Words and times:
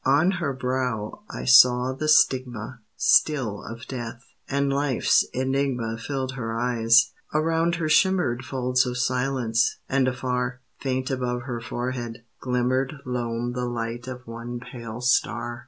On 0.07 0.31
her 0.41 0.51
brow 0.51 1.21
I 1.29 1.45
saw 1.45 1.93
the 1.93 2.07
stigma 2.09 2.79
Still 2.95 3.63
of 3.63 3.85
death; 3.85 4.23
and 4.49 4.73
life's 4.73 5.23
enigma 5.31 5.95
Filled 5.99 6.31
her 6.31 6.59
eyes: 6.59 7.11
around 7.35 7.75
her 7.75 7.87
shimmered 7.87 8.43
Folds 8.43 8.83
of 8.87 8.97
silence; 8.97 9.77
and 9.87 10.07
afar, 10.07 10.61
Faint 10.79 11.11
above 11.11 11.43
her 11.43 11.61
forehead, 11.61 12.23
glimmered 12.39 12.95
Lone 13.05 13.51
the 13.53 13.65
light 13.65 14.07
of 14.07 14.25
one 14.25 14.59
pale 14.59 15.01
star. 15.01 15.59